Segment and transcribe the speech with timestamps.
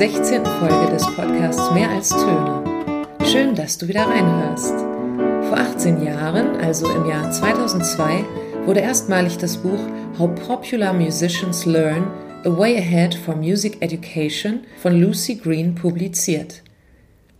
[0.00, 0.46] zur 16.
[0.46, 3.04] Folge des Podcasts Mehr als Töne.
[3.26, 4.72] Schön, dass du wieder reinhörst.
[5.46, 8.24] Vor 18 Jahren, also im Jahr 2002,
[8.64, 9.78] wurde erstmalig das Buch
[10.18, 12.06] How Popular Musicians Learn
[12.44, 16.62] A Way Ahead for Music Education von Lucy Green publiziert.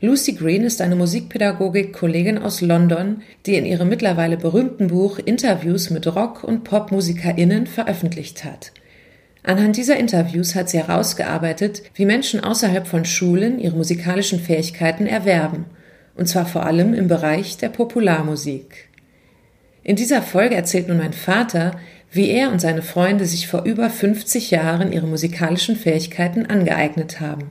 [0.03, 6.15] Lucy Green ist eine Musikpädagogik-Kollegin aus London, die in ihrem mittlerweile berühmten Buch Interviews mit
[6.15, 8.73] Rock- und PopmusikerInnen veröffentlicht hat.
[9.51, 15.65] Anhand dieser Interviews hat sie herausgearbeitet, wie Menschen außerhalb von Schulen ihre musikalischen Fähigkeiten erwerben,
[16.15, 18.89] und zwar vor allem im Bereich der Popularmusik.
[19.83, 21.73] In dieser Folge erzählt nun mein Vater,
[22.13, 27.51] wie er und seine Freunde sich vor über 50 Jahren ihre musikalischen Fähigkeiten angeeignet haben.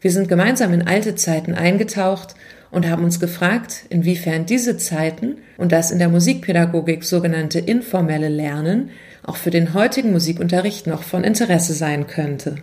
[0.00, 2.36] Wir sind gemeinsam in alte Zeiten eingetaucht
[2.70, 8.88] und haben uns gefragt, inwiefern diese Zeiten und das in der Musikpädagogik sogenannte informelle Lernen
[9.28, 12.56] auch für den heutigen Musikunterricht noch von Interesse sein könnte.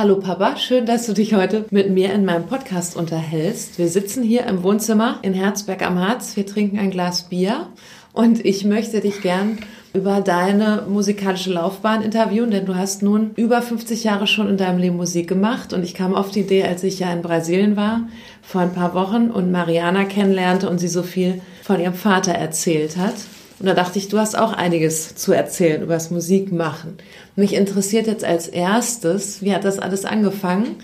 [0.00, 3.76] Hallo Papa, schön, dass du dich heute mit mir in meinem Podcast unterhältst.
[3.76, 6.36] Wir sitzen hier im Wohnzimmer in Herzberg am Harz.
[6.36, 7.66] Wir trinken ein Glas Bier
[8.14, 9.58] und ich möchte dich gern
[9.92, 14.78] über deine musikalische Laufbahn interviewen, denn du hast nun über 50 Jahre schon in deinem
[14.78, 18.08] Leben Musik gemacht und ich kam auf die Idee, als ich ja in Brasilien war
[18.40, 22.96] vor ein paar Wochen und Mariana kennenlernte und sie so viel von ihrem Vater erzählt
[22.96, 23.16] hat.
[23.60, 26.96] Und da dachte ich, du hast auch einiges zu erzählen über das Musikmachen.
[27.40, 30.76] Mich interessiert jetzt als erstes, wie hat das alles angefangen,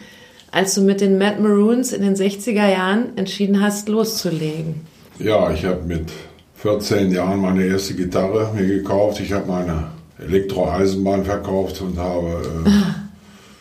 [0.50, 4.77] als du mit den Mad Maroons in den 60er Jahren entschieden hast, loszulegen?
[5.19, 6.09] Ja, ich habe mit
[6.55, 9.21] 14 Jahren meine erste Gitarre mir gekauft.
[9.21, 12.43] Ich habe meine Elektroeisenbahn verkauft und habe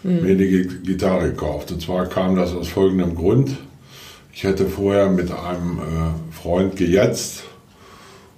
[0.05, 1.73] äh, mir eine Gitarre gekauft.
[1.73, 3.57] Und zwar kam das aus folgendem Grund.
[4.31, 7.43] Ich hätte vorher mit einem äh, Freund gejetzt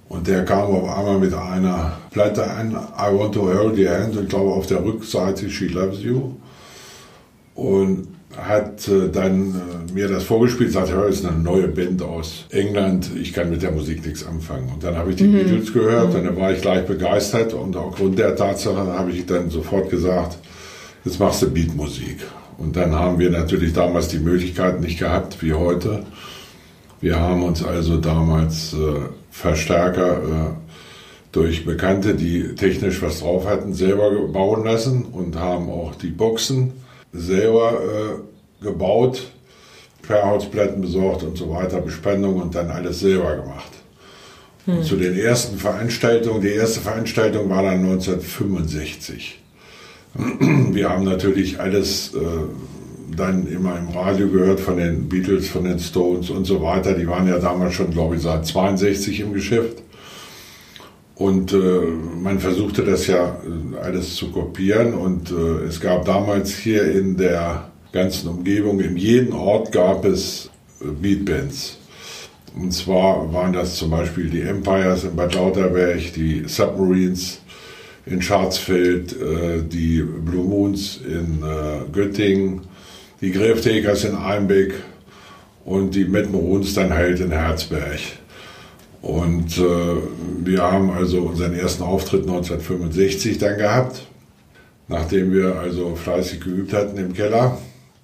[0.08, 4.16] und der kam auf einmal mit einer Platte an, I Want to Hold Your Hand,
[4.16, 6.32] und ich glaube auf der Rückseite She Loves You.
[7.54, 12.44] Und hat äh, dann äh, mir das vorgespielt, sagt, hör, ist eine neue Band aus
[12.50, 14.70] England, ich kann mit der Musik nichts anfangen.
[14.72, 15.32] Und dann habe ich die mhm.
[15.32, 16.16] Beatles gehört mhm.
[16.16, 20.38] und dann war ich gleich begeistert und aufgrund der Tatsache habe ich dann sofort gesagt,
[21.04, 22.18] jetzt machst du Beatmusik.
[22.58, 26.04] Und dann haben wir natürlich damals die Möglichkeit nicht gehabt, wie heute.
[27.00, 28.76] Wir haben uns also damals äh,
[29.30, 30.50] Verstärker äh,
[31.32, 36.72] durch Bekannte, die technisch was drauf hatten, selber bauen lassen und haben auch die Boxen
[37.12, 39.30] selber äh, gebaut,
[40.02, 43.72] Querholzplatten besorgt und so weiter, Bespendung und dann alles selber gemacht.
[44.64, 44.82] Hm.
[44.82, 49.38] Zu den ersten Veranstaltungen, die erste Veranstaltung war dann 1965.
[50.14, 52.18] Wir haben natürlich alles äh,
[53.16, 56.94] dann immer im Radio gehört von den Beatles, von den Stones und so weiter.
[56.94, 59.82] Die waren ja damals schon, glaube ich, seit 62 im Geschäft.
[61.14, 61.56] Und äh,
[62.22, 64.94] man versuchte das ja äh, alles zu kopieren.
[64.94, 70.48] Und äh, es gab damals hier in der ganzen Umgebung, in jedem Ort gab es
[70.80, 71.78] äh, Beatbands.
[72.54, 77.40] Und zwar waren das zum Beispiel die Empires in Bad Lauterberg, die Submarines
[78.06, 82.62] in Schwarzfeld, äh, die Blue Moons in äh, Göttingen,
[83.20, 84.74] die Gräftekers in Einbeck
[85.64, 88.00] und die Mettmeruns dann halt in Herzberg.
[89.02, 89.96] Und äh,
[90.44, 94.02] wir haben also unseren ersten Auftritt 1965 dann gehabt,
[94.88, 97.58] nachdem wir also fleißig geübt hatten im Keller.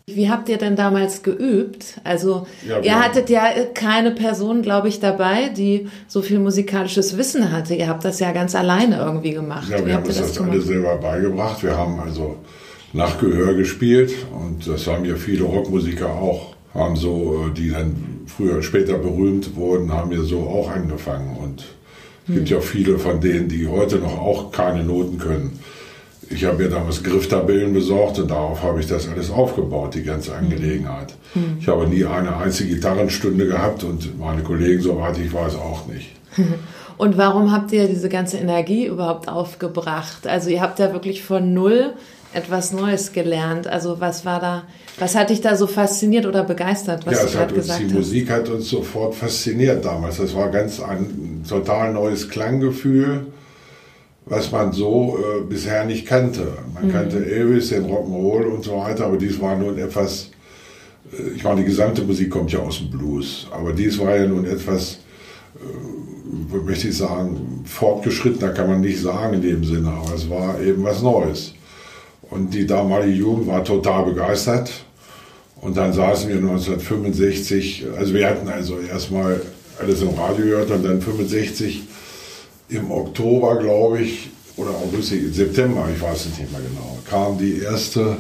[0.07, 1.99] Wie habt ihr denn damals geübt?
[2.05, 7.51] Also ja, ihr hattet ja keine Person, glaube ich, dabei, die so viel musikalisches Wissen
[7.51, 7.75] hatte.
[7.75, 9.71] Ihr habt das ja ganz alleine irgendwie gemacht.
[9.71, 11.63] Ja, wir haben uns das, das alle selber beigebracht.
[11.63, 12.37] Wir haben also
[12.95, 18.23] nach Gehör gespielt und das haben ja viele Rockmusiker auch, haben so, äh, die dann
[18.27, 21.65] früher, später berühmt wurden, haben ja so auch angefangen und
[22.27, 25.59] es gibt ja viele von denen, die heute noch auch keine Noten können.
[26.31, 30.35] Ich habe mir damals Grifftabellen besorgt und darauf habe ich das alles aufgebaut, die ganze.
[30.35, 31.15] Angelegenheit.
[31.35, 31.59] Hm.
[31.61, 36.13] Ich habe nie eine einzige Gitarrenstunde gehabt und meine Kollegen, soweit ich weiß, auch nicht.
[36.97, 40.29] Und warum habt ihr diese ganze Energie überhaupt aufgebracht?
[40.29, 41.93] Also ihr habt ja wirklich von null
[42.35, 43.67] etwas Neues gelernt.
[43.67, 44.65] Also was war da,
[44.99, 47.91] was hat dich da so fasziniert oder begeistert, was ja, du gerade gesagt hast?
[47.91, 50.19] Die Musik hat uns sofort fasziniert damals.
[50.19, 53.27] Das war ganz ein total neues Klanggefühl.
[54.27, 56.49] was man so äh, bisher nicht kannte.
[56.73, 56.93] Man mhm.
[56.93, 60.31] kannte Elvis, den Rock'n'Roll und so weiter, aber dies war nun etwas,
[61.13, 64.27] äh, ich meine, die gesamte Musik kommt ja aus dem Blues, aber dies war ja
[64.27, 65.01] nun etwas,
[65.57, 70.61] äh, möchte ich sagen, fortgeschrittener kann man nicht sagen in dem Sinne, aber es war
[70.61, 71.55] eben was Neues.
[72.31, 74.71] Und die damalige Jugend war total begeistert.
[75.61, 79.41] Und dann saßen wir 1965, also wir hatten also erstmal
[79.81, 81.83] alles im Radio gehört und dann 65
[82.69, 87.61] im Oktober, glaube ich, oder August, September, ich weiß es nicht mehr genau, kam die
[87.61, 88.19] erste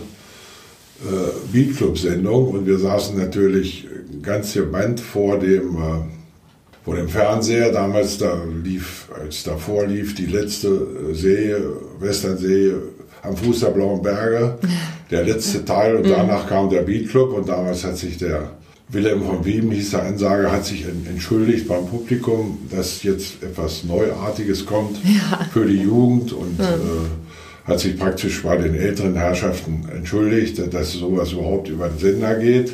[1.02, 3.86] äh, Beatclub-Sendung und wir saßen natürlich
[4.22, 6.00] ganz gebannt vor dem, äh,
[6.84, 7.70] vor dem Fernseher.
[7.72, 11.62] Damals da lief, als davor lief, die letzte äh, Serie,
[12.00, 12.82] Western-Serie
[13.24, 14.58] am Fuß der Blauen Berge,
[15.10, 16.10] der letzte Teil und mhm.
[16.10, 18.50] danach kam der Beatclub und damals hat sich der
[18.88, 24.66] Wilhelm von Wiem, hieß der Ansager, hat sich entschuldigt beim Publikum, dass jetzt etwas Neuartiges
[24.66, 25.46] kommt ja.
[25.52, 26.64] für die Jugend und mhm.
[26.64, 32.34] äh, hat sich praktisch bei den älteren Herrschaften entschuldigt, dass sowas überhaupt über den Sender
[32.34, 32.72] geht.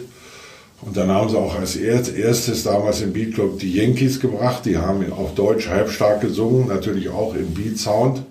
[0.82, 4.64] Und dann haben sie auch als erstes damals im Beatclub die Yankees gebracht.
[4.64, 8.22] Die haben auf Deutsch halbstark gesungen, natürlich auch im Beat Sound.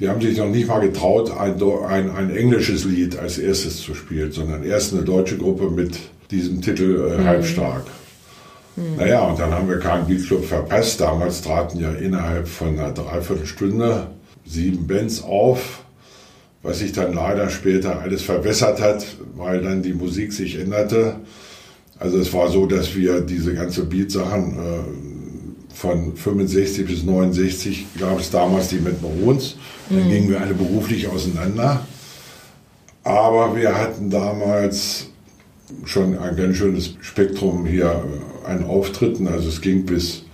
[0.00, 3.94] Die haben sich noch nicht mal getraut, ein, ein, ein englisches Lied als erstes zu
[3.94, 5.98] spielen, sondern erst eine deutsche Gruppe mit
[6.30, 7.24] diesem Titel äh, mhm.
[7.24, 7.84] halbstark.
[8.76, 8.96] Mhm.
[8.98, 11.00] Naja, und dann haben wir keinen Beatclub verpasst.
[11.00, 14.08] Damals traten ja innerhalb von einer Dreiviertelstunde
[14.44, 15.84] sieben Bands auf,
[16.62, 19.06] was sich dann leider später alles verbessert hat,
[19.36, 21.16] weil dann die Musik sich änderte.
[21.98, 25.13] Also es war so, dass wir diese ganze Beat-Sachen äh,
[25.74, 29.56] von 65 bis 69 gab es damals die mit Marons.
[29.90, 30.10] Dann mhm.
[30.10, 31.84] gingen wir alle beruflich auseinander.
[33.02, 35.08] Aber wir hatten damals
[35.84, 39.28] schon ein ganz schönes Spektrum hier äh, an Auftritten.
[39.28, 40.24] Also es ging bis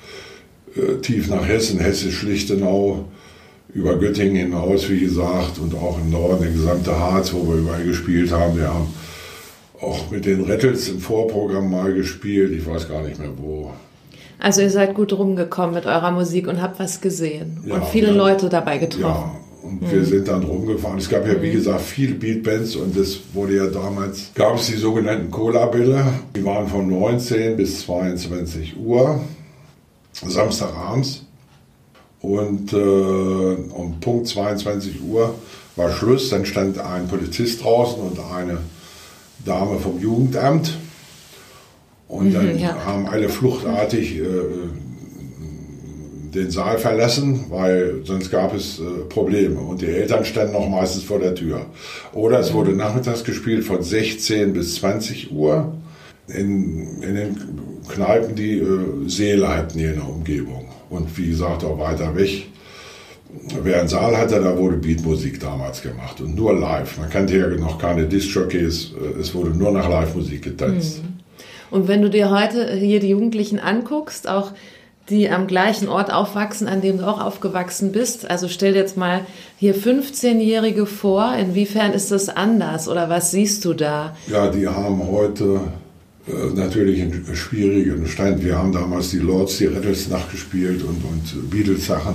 [0.76, 3.06] äh, tief nach Hessen, Hessisch-Lichtenau,
[3.72, 7.84] über Göttingen hinaus, wie gesagt, und auch im Norden, der gesamte Harz, wo wir überall
[7.84, 8.56] gespielt haben.
[8.56, 8.92] Wir haben
[9.80, 13.72] auch mit den Rettels im Vorprogramm mal gespielt, ich weiß gar nicht mehr wo.
[14.40, 18.08] Also ihr seid gut rumgekommen mit eurer Musik und habt was gesehen ja, und viele
[18.08, 19.32] ja, Leute dabei getroffen.
[19.32, 19.90] Ja, und mhm.
[19.90, 20.98] wir sind dann rumgefahren.
[20.98, 21.52] Es gab ja, wie mhm.
[21.52, 26.04] gesagt, viele Beatbands und es wurde ja damals, gab es die sogenannten Cola-Bälle.
[26.34, 29.20] Die waren von 19 bis 22 Uhr,
[30.12, 31.26] Samstagabends.
[32.22, 35.34] Und äh, um Punkt 22 Uhr
[35.76, 36.30] war Schluss.
[36.30, 38.58] Dann stand ein Polizist draußen und eine
[39.44, 40.76] Dame vom Jugendamt.
[42.10, 42.84] Und mhm, dann ja.
[42.84, 44.24] haben alle fluchtartig äh,
[46.34, 51.04] den Saal verlassen, weil sonst gab es äh, Probleme und die Eltern standen noch meistens
[51.04, 51.66] vor der Tür.
[52.12, 55.72] Oder es wurde nachmittags gespielt von 16 bis 20 Uhr
[56.26, 57.36] in, in den
[57.88, 60.66] Kneipen, die äh, Seele hatten hier in der Umgebung.
[60.90, 62.46] Und wie gesagt, auch weiter weg.
[63.62, 66.98] Wer einen Saal hatte, da wurde Beatmusik damals gemacht und nur live.
[66.98, 71.04] Man kannte ja noch keine Disc-Jockeys, äh, es wurde nur nach Live-Musik getanzt.
[71.04, 71.19] Mhm.
[71.70, 74.52] Und wenn du dir heute hier die Jugendlichen anguckst, auch
[75.10, 78.30] die am gleichen Ort aufwachsen, an dem du auch aufgewachsen bist.
[78.30, 79.26] Also stell dir jetzt mal
[79.58, 81.34] hier 15-Jährige vor.
[81.34, 84.16] Inwiefern ist das anders oder was siehst du da?
[84.28, 85.60] Ja, die haben heute
[86.28, 88.44] äh, natürlich einen schwierigen Stand.
[88.44, 92.14] Wir haben damals die Lords, die Rattles nachgespielt und, und Beatles-Sachen.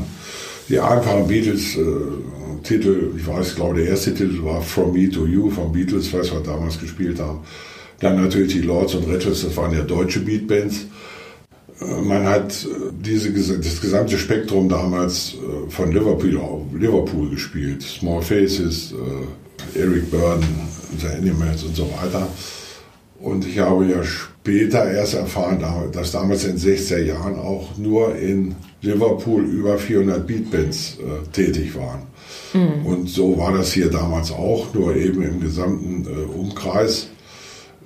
[0.69, 5.49] Die einfachen Beatles-Titel, äh, ich weiß, glaube der erste Titel war From Me to You
[5.49, 7.39] von Beatles, was wir damals gespielt haben.
[7.99, 10.85] Dann natürlich die Lords und Rattles, das waren ja deutsche Beatbands.
[11.79, 17.81] Man hat äh, diese, das gesamte Spektrum damals äh, von Liverpool, Liverpool gespielt.
[17.83, 20.47] Small Faces, äh, Eric Burden,
[20.99, 22.27] The Animals und so weiter.
[23.19, 28.15] Und ich habe ja später erst erfahren, dass damals in den 60er Jahren auch nur
[28.15, 32.03] in Liverpool über 400 Beatbands äh, tätig waren.
[32.53, 32.85] Mhm.
[32.85, 37.09] Und so war das hier damals auch, nur eben im gesamten äh, Umkreis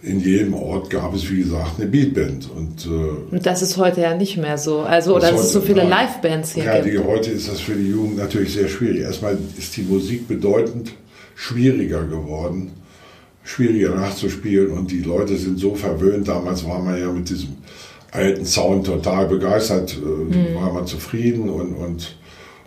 [0.02, 2.50] in jedem Ort gab es, wie gesagt, eine Beatband.
[2.56, 4.80] Und, äh, und das ist heute ja nicht mehr so.
[4.80, 6.96] Also, oder dass es so viele Livebands hier ja, gibt.
[6.96, 9.02] Die, heute ist das für die Jugend natürlich sehr schwierig.
[9.02, 10.92] Erstmal ist die Musik bedeutend
[11.36, 12.72] schwieriger geworden,
[13.44, 16.28] schwieriger nachzuspielen und die Leute sind so verwöhnt.
[16.28, 17.58] Damals war man ja mit diesem
[18.12, 20.56] alten Sound total begeistert, äh, mhm.
[20.56, 22.16] war man zufrieden und, und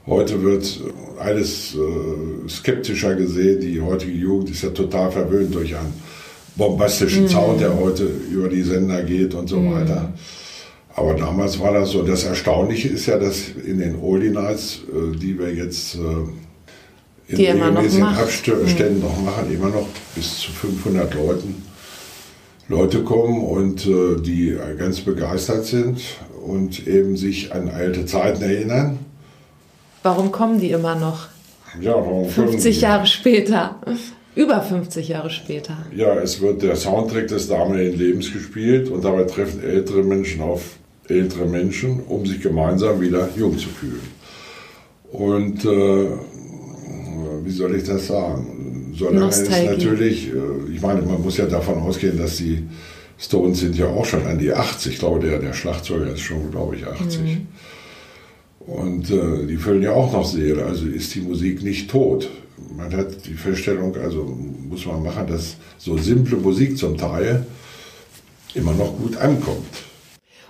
[0.05, 0.81] Heute wird
[1.21, 3.61] alles äh, skeptischer gesehen.
[3.61, 5.95] Die heutige Jugend ist ja total verwöhnt durch einen
[6.57, 7.29] bombastischen mhm.
[7.29, 9.75] Sound, der heute über die Sender geht und so mhm.
[9.75, 10.13] weiter.
[10.95, 12.03] Aber damals war das so.
[12.03, 15.99] Das Erstaunliche ist ja, dass in den Oldie Nights, äh, die wir jetzt äh,
[17.29, 19.03] in die regelmäßigen Abständen mhm.
[19.03, 21.63] noch machen, immer noch bis zu 500 Leuten
[22.69, 26.01] Leute kommen und äh, die ganz begeistert sind
[26.47, 28.99] und eben sich an alte Zeiten erinnern
[30.03, 31.29] Warum kommen die immer noch?
[31.81, 33.77] Ja, warum 50 Jahre später.
[34.35, 35.77] Über 50 Jahre später.
[35.95, 40.63] Ja, es wird der Soundtrack des damaligen Lebens gespielt und dabei treffen ältere Menschen auf
[41.09, 44.01] ältere Menschen, um sich gemeinsam wieder jung zu fühlen.
[45.11, 46.07] Und äh,
[47.45, 48.95] wie soll ich das sagen?
[48.97, 52.67] Solange es natürlich, äh, ich meine, man muss ja davon ausgehen, dass die
[53.19, 54.95] Stones sind ja auch schon an die 80.
[54.95, 57.21] Ich glaube, der, der Schlagzeuger ist schon, glaube ich, 80.
[57.21, 57.47] Mhm.
[58.61, 62.31] Und äh, die füllen ja auch noch Seele, also ist die Musik nicht tot.
[62.77, 67.47] Man hat die Feststellung, also muss man machen, dass so simple Musik zum Teil
[68.55, 69.67] immer noch gut ankommt.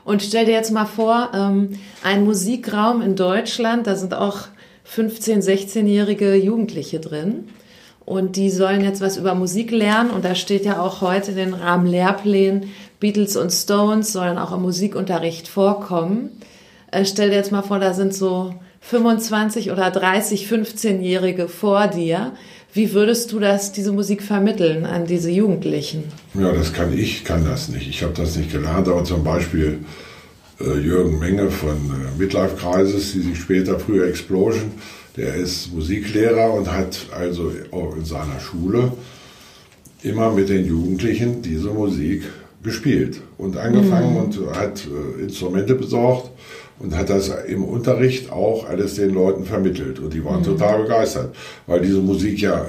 [0.04, 4.48] Und stell dir jetzt mal vor, ähm, ein Musikraum in Deutschland, da sind auch
[4.94, 7.48] 15-, 16-jährige Jugendliche drin.
[8.04, 10.10] Und die sollen jetzt was über Musik lernen.
[10.10, 14.52] Und da steht ja auch heute in den Rahmen Lehrplänen, Beatles und Stones sollen auch
[14.52, 16.30] im Musikunterricht vorkommen.
[16.90, 22.32] Äh, stell dir jetzt mal vor, da sind so 25 oder 30, 15-Jährige vor dir.
[22.74, 26.04] Wie würdest du das, diese Musik vermitteln an diese Jugendlichen?
[26.34, 27.88] Ja, das kann ich, kann das nicht.
[27.88, 29.80] Ich habe das nicht gelernt, aber zum Beispiel
[30.60, 34.72] äh, Jürgen Menge von äh, Midlife Crisis, die sich später früher Explosion,
[35.16, 38.92] der ist Musiklehrer und hat also auch in seiner Schule
[40.02, 42.24] immer mit den Jugendlichen diese Musik
[42.62, 44.20] gespielt und angefangen mhm.
[44.20, 46.30] und hat äh, Instrumente besorgt
[46.82, 49.98] und hat das im Unterricht auch alles den Leuten vermittelt.
[50.00, 50.44] Und die waren mhm.
[50.44, 51.34] total begeistert,
[51.66, 52.66] weil diese Musik ja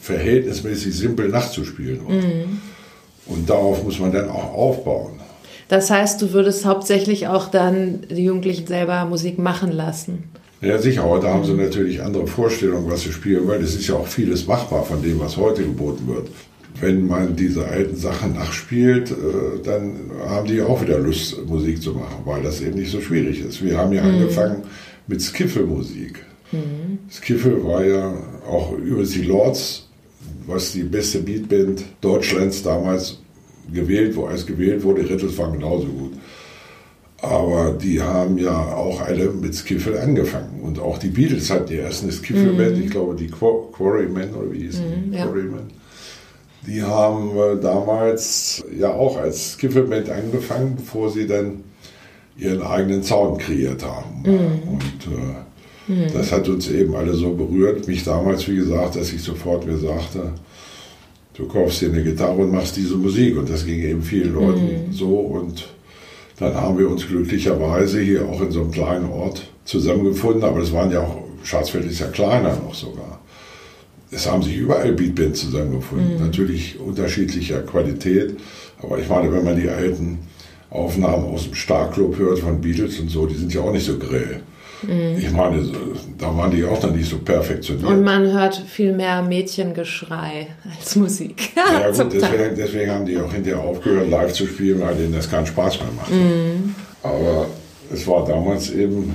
[0.00, 2.14] verhältnismäßig simpel nachzuspielen war.
[2.14, 2.60] Mhm.
[3.26, 5.20] Und darauf muss man dann auch aufbauen.
[5.68, 10.24] Das heißt, du würdest hauptsächlich auch dann die Jugendlichen selber Musik machen lassen.
[10.60, 11.64] Ja, sicher, da haben sie mhm.
[11.64, 13.62] natürlich andere Vorstellungen, was sie spielen wollen.
[13.62, 16.28] Es ist ja auch vieles machbar von dem, was heute geboten wird
[16.80, 21.92] wenn man diese alten Sachen nachspielt, äh, dann haben die auch wieder Lust, Musik zu
[21.92, 23.64] machen, weil das eben nicht so schwierig ist.
[23.64, 24.14] Wir haben ja mhm.
[24.14, 24.62] angefangen
[25.06, 26.24] mit Skiffle-Musik.
[26.52, 26.98] Mhm.
[27.10, 28.14] Skiffle war ja
[28.48, 29.88] auch über die Lords,
[30.46, 33.18] was die beste Beatband Deutschlands damals
[33.72, 35.08] gewählt wurde, als gewählt wurde.
[35.08, 36.12] Rittels waren genauso gut.
[37.18, 40.60] Aber die haben ja auch alle mit Skiffle angefangen.
[40.60, 42.82] Und auch die Beatles hatten die erste Skiffle-Band, mhm.
[42.82, 44.76] ich glaube die Quarrymen oder wie die?
[44.76, 45.24] Mhm, ja.
[45.24, 45.83] Quarrymen
[46.66, 51.64] die haben äh, damals ja auch als Skiffelband angefangen, bevor sie dann
[52.36, 54.22] ihren eigenen Sound kreiert haben.
[54.22, 54.72] Mhm.
[54.72, 56.12] Und äh, mhm.
[56.12, 57.86] das hat uns eben alle so berührt.
[57.86, 60.32] Mich damals, wie gesagt, dass ich sofort mir sagte,
[61.34, 63.36] du kaufst dir eine Gitarre und machst diese Musik.
[63.36, 64.92] Und das ging eben vielen Leuten mhm.
[64.92, 65.16] so.
[65.16, 65.68] Und
[66.38, 70.42] dann haben wir uns glücklicherweise hier auch in so einem kleinen Ort zusammengefunden.
[70.42, 73.20] Aber es waren ja auch, Schwarzfeld ist ja kleiner noch sogar
[74.14, 76.14] es haben sich überall Beatbands zusammengefunden.
[76.14, 76.26] Mhm.
[76.26, 78.36] Natürlich unterschiedlicher Qualität,
[78.82, 80.18] aber ich meine, wenn man die alten
[80.70, 83.98] Aufnahmen aus dem Starclub hört von Beatles und so, die sind ja auch nicht so
[83.98, 84.40] grell.
[84.82, 85.16] Mhm.
[85.18, 85.62] Ich meine,
[86.18, 87.88] da waren die auch noch nicht so perfektioniert.
[87.88, 91.50] Und man hört viel mehr Mädchengeschrei als Musik.
[91.56, 95.30] ja gut, deswegen, deswegen, haben die auch hinterher aufgehört, live zu spielen, weil denen das
[95.30, 96.10] keinen Spaß mehr macht.
[96.10, 96.74] Mhm.
[97.02, 97.46] Aber
[97.92, 99.14] es war damals eben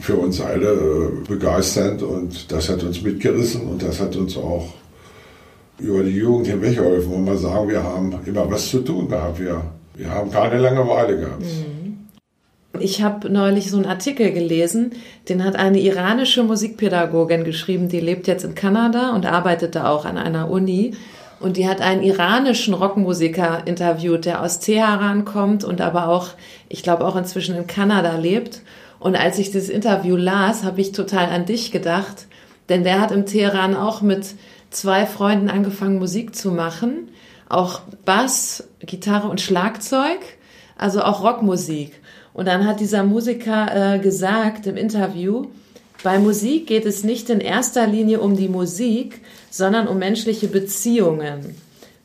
[0.00, 4.74] für uns alle äh, begeisternd und das hat uns mitgerissen und das hat uns auch
[5.78, 9.38] über die Jugend hinweggeholfen, wo man sagen, wir haben immer was zu tun gehabt.
[9.38, 9.62] Wir,
[9.94, 11.42] wir haben keine Langeweile gehabt.
[11.42, 11.76] Mhm.
[12.80, 14.92] Ich habe neulich so einen Artikel gelesen,
[15.28, 20.04] den hat eine iranische Musikpädagogin geschrieben, die lebt jetzt in Kanada und arbeitet da auch
[20.04, 20.92] an einer Uni.
[21.38, 26.30] Und die hat einen iranischen Rockmusiker interviewt, der aus Teheran kommt und aber auch,
[26.68, 28.62] ich glaube, auch inzwischen in Kanada lebt.
[28.98, 32.26] Und als ich das Interview las, habe ich total an dich gedacht,
[32.68, 34.34] denn der hat im Teheran auch mit
[34.70, 37.08] zwei Freunden angefangen, Musik zu machen,
[37.48, 40.18] auch Bass, Gitarre und Schlagzeug,
[40.76, 41.92] also auch Rockmusik.
[42.32, 45.46] Und dann hat dieser Musiker äh, gesagt im Interview,
[46.02, 51.56] bei Musik geht es nicht in erster Linie um die Musik, sondern um menschliche Beziehungen.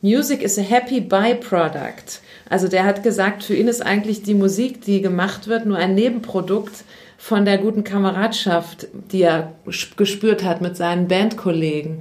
[0.01, 2.21] Music is a happy byproduct.
[2.49, 5.93] Also der hat gesagt, für ihn ist eigentlich die Musik, die gemacht wird, nur ein
[5.93, 6.83] Nebenprodukt
[7.19, 9.53] von der guten Kameradschaft, die er
[9.95, 11.99] gespürt hat mit seinen Bandkollegen.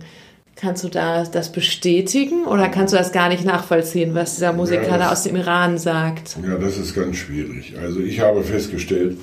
[0.57, 4.83] Kannst du da das bestätigen oder kannst du das gar nicht nachvollziehen, was dieser Musiker
[4.83, 6.37] ja, das, da aus dem Iran sagt?
[6.43, 7.75] Ja, das ist ganz schwierig.
[7.79, 9.19] Also ich habe festgestellt,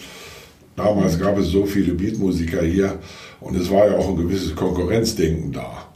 [0.76, 3.00] damals gab es so viele Beatmusiker hier
[3.40, 5.87] und es war ja auch ein gewisses Konkurrenzdenken da.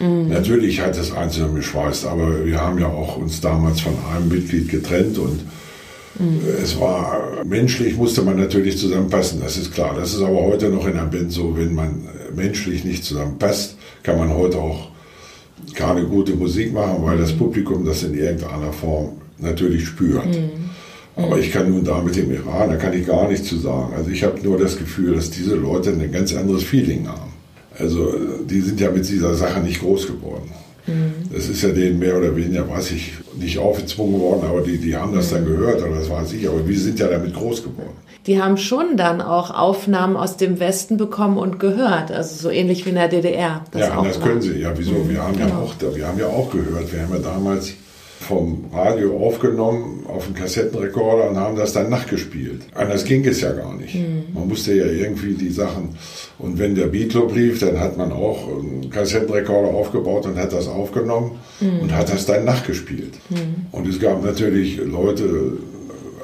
[0.00, 0.28] Mhm.
[0.28, 4.68] Natürlich hat es Einzelne geschweißt, aber wir haben ja auch uns damals von einem Mitglied
[4.68, 5.40] getrennt und
[6.18, 6.40] mhm.
[6.62, 9.94] es war menschlich musste man natürlich zusammenpassen, das ist klar.
[9.94, 14.18] Das ist aber heute noch in der Band so, wenn man menschlich nicht zusammenpasst, kann
[14.18, 14.88] man heute auch
[15.74, 20.26] keine gute Musik machen, weil das Publikum das in irgendeiner Form natürlich spürt.
[20.26, 20.70] Mhm.
[21.16, 23.92] Aber ich kann nun da mit dem Iran, da kann ich gar nichts zu sagen.
[23.94, 27.32] Also ich habe nur das Gefühl, dass diese Leute ein ganz anderes Feeling haben.
[27.80, 30.50] Also die sind ja mit dieser Sache nicht groß geworden.
[30.86, 31.30] Mhm.
[31.32, 34.96] Das ist ja denen mehr oder weniger, weiß ich, nicht aufgezwungen worden, aber die, die
[34.96, 36.48] haben das dann gehört oder das weiß ich.
[36.48, 37.96] Aber wir sind ja damit groß geworden.
[38.26, 42.84] Die haben schon dann auch Aufnahmen aus dem Westen bekommen und gehört, also so ähnlich
[42.84, 43.64] wie in der DDR.
[43.74, 44.58] Ja, das können sie.
[44.58, 45.08] Ja, wieso?
[45.08, 45.48] Wir haben genau.
[45.48, 46.92] ja auch, wir haben ja auch gehört.
[46.92, 47.72] Wir haben ja damals
[48.20, 52.60] vom Radio aufgenommen auf einen Kassettenrekorder und haben das dann nachgespielt.
[52.74, 53.94] Anders ging es ja gar nicht.
[53.94, 54.24] Mhm.
[54.34, 55.96] Man musste ja irgendwie die Sachen,
[56.38, 60.68] und wenn der Beatclub lief, dann hat man auch einen Kassettenrekorder aufgebaut und hat das
[60.68, 61.80] aufgenommen mhm.
[61.80, 63.14] und hat das dann nachgespielt.
[63.30, 63.66] Mhm.
[63.72, 65.54] Und es gab natürlich Leute,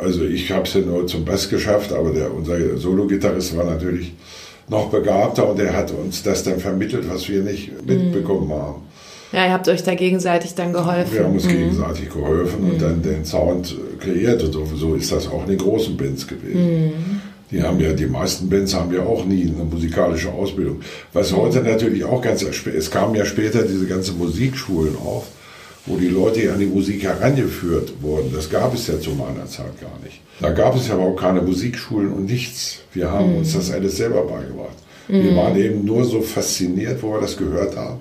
[0.01, 4.13] also ich habe es ja nur zum Bass geschafft, aber der, unser Solo-Gitarrist war natürlich
[4.69, 8.83] noch begabter und er hat uns das dann vermittelt, was wir nicht mitbekommen haben.
[9.37, 11.13] Ja, ihr habt euch da gegenseitig dann geholfen.
[11.13, 11.51] Wir haben uns mhm.
[11.51, 12.71] gegenseitig geholfen mhm.
[12.71, 16.87] und dann den Sound kreiert und so ist das auch in den großen Bands gewesen.
[16.87, 17.21] Mhm.
[17.51, 20.81] Die haben ja, die meisten Bands haben ja auch nie eine musikalische Ausbildung.
[21.13, 25.27] Was heute natürlich auch ganz, es kamen ja später diese ganzen Musikschulen auf,
[25.85, 28.33] wo die Leute an die Musik herangeführt wurden.
[28.35, 30.23] Das gab es ja zu meiner Zeit gar nicht.
[30.41, 32.79] Da gab es ja überhaupt keine Musikschulen und nichts.
[32.95, 33.39] Wir haben mhm.
[33.41, 34.79] uns das alles selber beigebracht.
[35.09, 35.37] Wir mhm.
[35.37, 38.01] waren eben nur so fasziniert, wo wir das gehört haben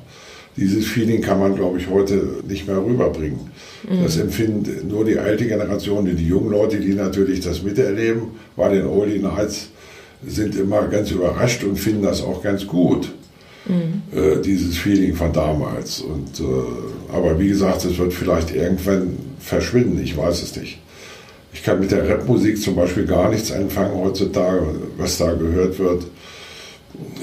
[0.58, 3.52] dieses Feeling kann man, glaube ich, heute nicht mehr rüberbringen.
[3.90, 4.04] Mhm.
[4.04, 8.86] Das empfinden nur die alte Generation, die jungen Leute, die natürlich das miterleben, bei den
[8.86, 9.70] Oldie Nights,
[10.26, 13.12] sind immer ganz überrascht und finden das auch ganz gut.
[13.68, 14.18] Mhm.
[14.18, 16.00] Äh, dieses Feeling von damals.
[16.00, 20.80] Und, äh, aber wie gesagt, es wird vielleicht irgendwann verschwinden, ich weiß es nicht.
[21.54, 24.66] Ich kann mit der Rapmusik zum Beispiel gar nichts anfangen heutzutage,
[24.98, 26.06] was da gehört wird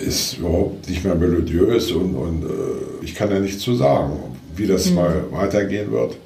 [0.04, 4.12] ist überhaupt nicht mehr melodiös und, und äh, ich kann da nichts zu sagen,
[4.56, 4.96] wie das mhm.
[4.96, 6.16] mal weitergehen wird.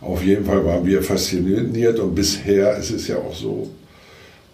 [0.00, 3.68] Auf jeden Fall waren wir fasziniert und bisher ist es ja auch so,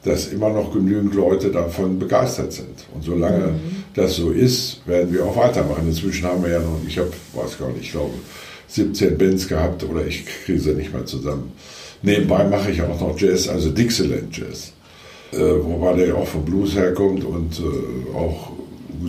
[0.03, 2.85] dass immer noch genügend Leute davon begeistert sind.
[2.95, 3.85] Und solange mhm.
[3.95, 5.89] das so ist, werden wir auch weitermachen.
[5.89, 8.15] Inzwischen haben wir ja noch, ich habe, weiß gar nicht, ich glaube,
[8.69, 11.53] 17 Bands gehabt oder ich kriege sie nicht mehr zusammen.
[12.03, 14.73] Nebenbei mache ich auch noch Jazz, also Dixieland Jazz
[15.33, 18.53] äh, wobei der ja auch vom Blues herkommt und äh, auch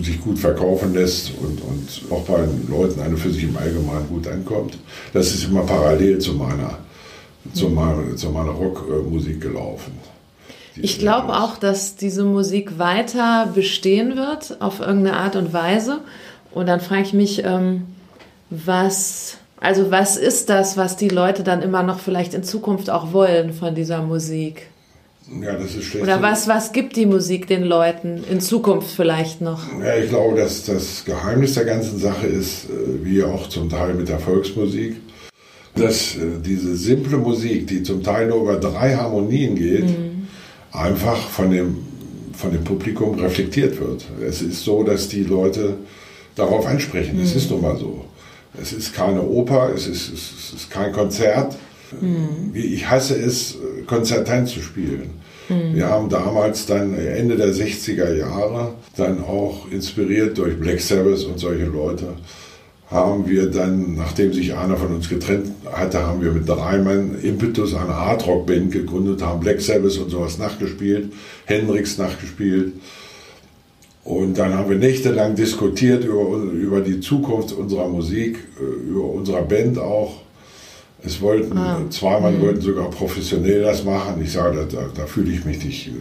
[0.02, 4.08] sich gut verkaufen lässt und, und auch bei den Leuten eine für sich im Allgemeinen
[4.08, 4.78] gut ankommt.
[5.12, 6.78] Das ist immer parallel zu meiner,
[7.52, 9.92] zu meiner, zu meiner Rockmusik gelaufen.
[10.80, 16.00] Ich glaube auch, dass diese Musik weiter bestehen wird auf irgendeine Art und Weise.
[16.52, 17.82] Und dann frage ich mich, ähm,
[18.50, 23.12] was, also was ist das, was die Leute dann immer noch vielleicht in Zukunft auch
[23.12, 24.68] wollen von dieser Musik?
[25.42, 26.04] Ja, das ist schlecht.
[26.04, 29.60] Oder was, was gibt die Musik den Leuten in Zukunft vielleicht noch?
[29.80, 33.94] Ja, ich glaube, dass das Geheimnis der ganzen Sache ist, äh, wie auch zum Teil
[33.94, 34.96] mit der Volksmusik,
[35.74, 40.28] dass äh, diese simple Musik, die zum Teil nur über drei Harmonien geht, mhm.
[40.72, 41.76] einfach von dem,
[42.32, 44.06] von dem Publikum reflektiert wird.
[44.26, 45.76] Es ist so, dass die Leute
[46.34, 47.20] darauf ansprechen.
[47.20, 47.36] Es mhm.
[47.36, 48.04] ist nun mal so.
[48.60, 51.54] Es ist keine Oper, es ist, es ist kein Konzert.
[52.00, 52.50] Mhm.
[52.54, 55.10] Ich hasse es, Konzertant zu spielen.
[55.48, 55.74] Mhm.
[55.74, 61.38] Wir haben damals dann Ende der 60er Jahre dann auch inspiriert durch Black Sabbath und
[61.38, 62.14] solche Leute
[62.90, 67.18] haben wir dann, nachdem sich einer von uns getrennt hatte, haben wir mit drei Mann
[67.22, 71.12] Impetus eine Hardrock-Band gegründet, haben Black Sabbath und sowas nachgespielt,
[71.44, 72.72] Hendrix nachgespielt.
[74.04, 79.42] Und dann haben wir nächtelang diskutiert über, über die Zukunft unserer Musik, äh, über unserer
[79.42, 80.22] Band auch.
[81.04, 81.80] Es wollten, ah.
[81.90, 82.42] zweimal mhm.
[82.42, 84.20] wollten sogar professionell das machen.
[84.22, 85.92] Ich sage, da, da fühle ich mich nicht äh,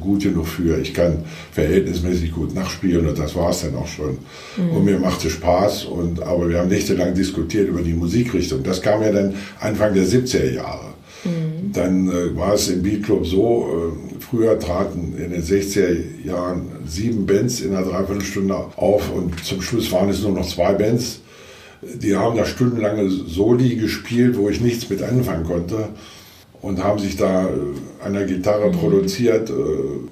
[0.00, 0.78] gut genug für.
[0.80, 4.18] Ich kann verhältnismäßig gut nachspielen und das war es dann auch schon.
[4.56, 4.76] Mhm.
[4.76, 5.84] Und mir machte Spaß.
[5.84, 8.62] Und, aber wir haben nächtelang diskutiert über die Musikrichtung.
[8.62, 10.94] Das kam ja dann Anfang der 70er Jahre.
[11.24, 11.72] Mhm.
[11.72, 17.26] Dann äh, war es im Beatclub so, äh, früher traten in den 60er Jahren sieben
[17.26, 21.20] Bands in einer Dreiviertelstunde auf und zum Schluss waren es nur noch zwei Bands
[21.82, 25.88] die haben da stundenlange Soli gespielt, wo ich nichts mit anfangen konnte
[26.62, 27.48] und haben sich da
[28.02, 28.72] an der Gitarre mhm.
[28.72, 29.52] produziert äh,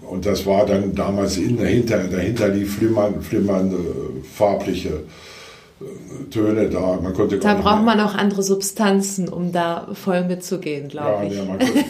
[0.06, 3.78] und das war dann damals in, dahinter, dahinter lief flimmern, flimmernde
[4.32, 4.90] farbliche
[5.80, 6.98] äh, Töne da.
[7.02, 11.36] Man konnte da braucht man auch andere Substanzen, um da voll mitzugehen, glaube ja, ich.
[11.38, 11.72] Ja, man konnte,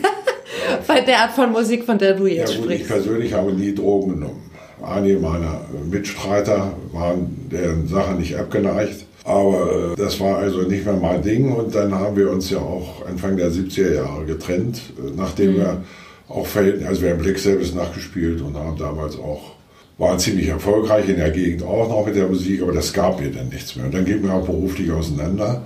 [0.87, 2.82] Bei der Art von Musik, von der du jetzt ja, gut, sprichst.
[2.82, 4.50] Ich persönlich habe nie Drogen genommen.
[4.82, 5.60] Einige meiner
[5.90, 9.06] Mitstreiter waren deren Sache nicht abgeneigt.
[9.24, 12.58] Aber äh, das war also nicht mehr mein Ding und dann haben wir uns ja
[12.58, 15.56] auch Anfang der 70er Jahre getrennt, äh, nachdem mhm.
[15.56, 15.82] wir
[16.28, 19.52] auch Verhältnis, also wir haben Black Sabbath nachgespielt und haben damals auch,
[19.96, 23.30] waren ziemlich erfolgreich in der Gegend auch noch mit der Musik, aber das gab mir
[23.30, 23.87] dann nichts mehr.
[23.87, 25.62] Und dann ging wir auch beruflich auseinander,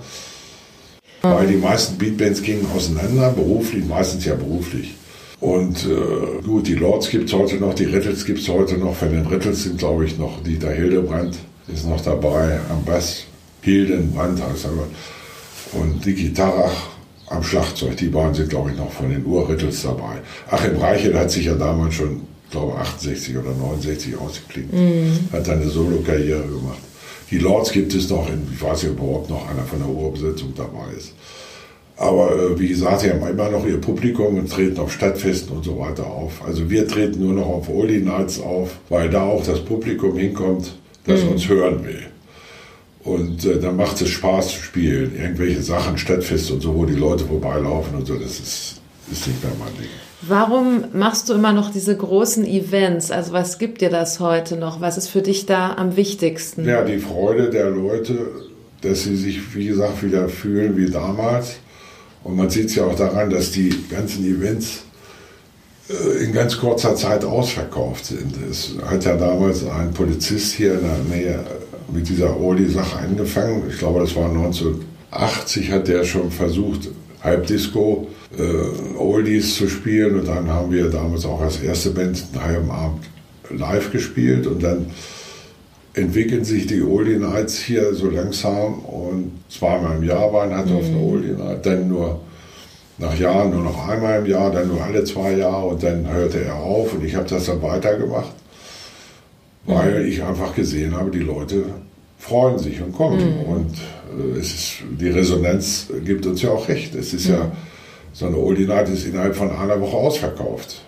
[1.24, 1.28] mhm.
[1.28, 4.94] weil die meisten Beatbands gingen auseinander, beruflich, meistens ja beruflich.
[5.40, 8.94] Und äh, gut, die Lords gibt es heute noch, die Rittels gibt es heute noch.
[8.94, 11.36] Von den Rittels sind, glaube ich, noch Dieter Hildebrand
[11.72, 13.27] ist noch dabei am Bass.
[13.62, 15.78] Hildenbrand heißt er.
[15.78, 16.88] Und Dicky Tarach
[17.30, 17.96] am Schlagzeug.
[17.96, 20.20] Die beiden sind, glaube ich, noch von den Urrittels dabei.
[20.50, 24.72] Achim Reichel hat sich ja damals schon, glaube 68 oder 69 ausgeklingt.
[24.72, 25.28] Mhm.
[25.32, 26.78] Hat eine Solo-Karriere gemacht.
[27.30, 29.88] Die Lords gibt es noch, in, ich weiß nicht, ob überhaupt noch einer von der
[29.88, 31.12] Urbesetzung dabei ist.
[31.98, 35.64] Aber äh, wie gesagt, sie haben immer noch ihr Publikum und treten auf Stadtfesten und
[35.64, 36.42] so weiter auf.
[36.46, 40.74] Also wir treten nur noch auf Oldie Nights auf, weil da auch das Publikum hinkommt,
[41.04, 41.30] das mhm.
[41.30, 42.06] uns hören will.
[43.04, 45.12] Und äh, dann macht es Spaß zu spielen.
[45.16, 48.80] Irgendwelche Sachen, Stadtfeste und so, wo die Leute vorbeilaufen und so, das ist,
[49.10, 49.88] ist nicht mehr mein Ding.
[50.22, 53.12] Warum machst du immer noch diese großen Events?
[53.12, 54.80] Also was gibt dir das heute noch?
[54.80, 56.64] Was ist für dich da am wichtigsten?
[56.64, 58.18] Ja, die Freude der Leute,
[58.80, 61.56] dass sie sich, wie gesagt, wieder fühlen wie damals.
[62.24, 64.82] Und man sieht es ja auch daran, dass die ganzen Events
[65.88, 68.34] äh, in ganz kurzer Zeit ausverkauft sind.
[68.50, 71.44] Es hat ja damals ein Polizist hier in der Nähe
[71.92, 73.64] mit dieser Oldie-Sache angefangen.
[73.68, 76.88] Ich glaube, das war 1980, hat der schon versucht,
[77.22, 80.20] Halbdisco äh, Oldies zu spielen.
[80.20, 83.04] Und dann haben wir damals auch als erste Band einen halben Abend
[83.50, 84.46] live gespielt.
[84.46, 84.86] Und dann
[85.94, 88.80] entwickeln sich die Oldie Nights hier so langsam.
[88.80, 90.76] Und zweimal im Jahr waren halt mhm.
[90.76, 92.20] auf eine Oldie Night, dann nur
[92.98, 96.42] nach Jahren nur noch einmal im Jahr, dann nur alle zwei Jahre und dann hörte
[96.44, 98.32] er auf und ich habe das dann weitergemacht
[99.66, 101.64] weil ich einfach gesehen habe, die Leute
[102.18, 103.18] freuen sich und kommen.
[103.18, 103.42] Mhm.
[103.44, 103.74] Und
[104.18, 106.94] äh, es ist, die Resonanz gibt uns ja auch recht.
[106.94, 107.34] Es ist mhm.
[107.34, 107.52] ja,
[108.12, 110.82] so eine Oldie Night ist innerhalb von einer Woche ausverkauft.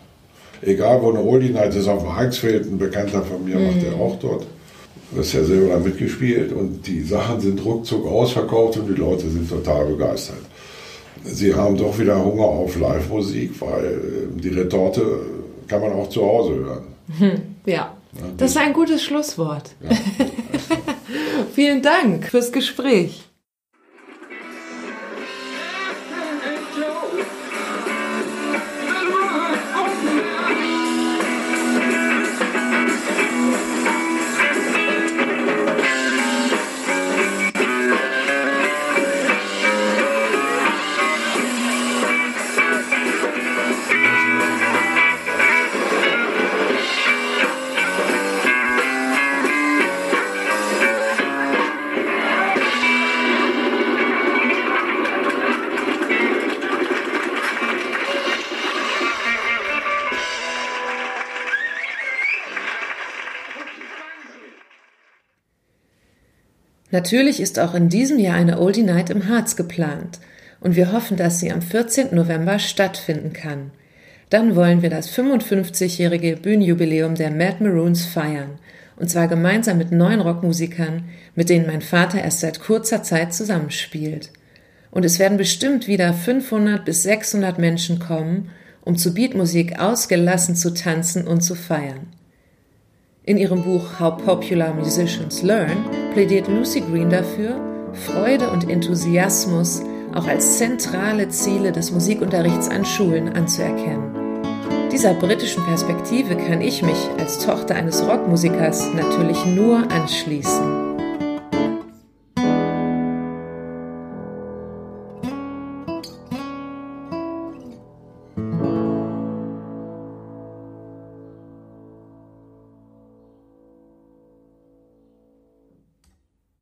[0.62, 3.66] Egal, wo eine Oldie Night ist, auf dem Eichsfeld, ein Bekannter von mir mhm.
[3.66, 4.46] macht der auch dort.
[5.12, 9.28] Du hast ja selber da mitgespielt und die Sachen sind ruckzuck ausverkauft und die Leute
[9.28, 10.38] sind total begeistert.
[11.24, 15.02] Sie haben doch wieder Hunger auf Live-Musik, weil äh, die Retorte
[15.66, 17.40] kann man auch zu Hause hören.
[17.66, 17.94] Ja.
[18.36, 19.70] Das ist ein gutes Schlusswort.
[21.54, 23.29] Vielen Dank fürs Gespräch.
[67.00, 70.18] Natürlich ist auch in diesem Jahr eine Oldie Night im Harz geplant
[70.60, 72.14] und wir hoffen, dass sie am 14.
[72.14, 73.70] November stattfinden kann.
[74.28, 78.58] Dann wollen wir das 55-jährige Bühnenjubiläum der Mad Maroons feiern
[78.96, 84.30] und zwar gemeinsam mit neuen Rockmusikern, mit denen mein Vater erst seit kurzer Zeit zusammenspielt.
[84.90, 88.50] Und es werden bestimmt wieder 500 bis 600 Menschen kommen,
[88.82, 92.08] um zu Beatmusik ausgelassen zu tanzen und zu feiern.
[93.30, 97.60] In ihrem Buch How Popular Musicians Learn plädiert Lucy Green dafür,
[97.92, 104.16] Freude und Enthusiasmus auch als zentrale Ziele des Musikunterrichts an Schulen anzuerkennen.
[104.90, 110.89] Dieser britischen Perspektive kann ich mich als Tochter eines Rockmusikers natürlich nur anschließen.